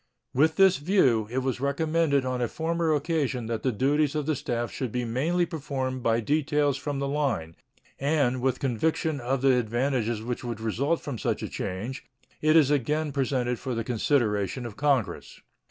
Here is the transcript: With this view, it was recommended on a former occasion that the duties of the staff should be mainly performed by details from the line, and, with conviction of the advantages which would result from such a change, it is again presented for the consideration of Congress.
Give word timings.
With 0.33 0.55
this 0.55 0.77
view, 0.77 1.27
it 1.29 1.43
was 1.43 1.61
recommended 1.61 2.25
on 2.25 2.41
a 2.41 2.47
former 2.47 2.91
occasion 2.95 3.45
that 3.45 3.61
the 3.61 3.71
duties 3.71 4.15
of 4.15 4.25
the 4.25 4.35
staff 4.35 4.71
should 4.71 4.91
be 4.91 5.05
mainly 5.05 5.45
performed 5.45 6.01
by 6.01 6.21
details 6.21 6.75
from 6.75 6.97
the 6.97 7.07
line, 7.07 7.55
and, 7.99 8.41
with 8.41 8.57
conviction 8.59 9.19
of 9.19 9.43
the 9.43 9.59
advantages 9.59 10.23
which 10.23 10.43
would 10.43 10.59
result 10.59 11.01
from 11.01 11.19
such 11.19 11.43
a 11.43 11.47
change, 11.49 12.03
it 12.41 12.55
is 12.55 12.71
again 12.71 13.11
presented 13.11 13.59
for 13.59 13.75
the 13.75 13.83
consideration 13.83 14.65
of 14.65 14.75
Congress. 14.75 15.39